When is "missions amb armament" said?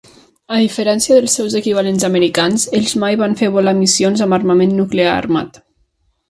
3.83-4.75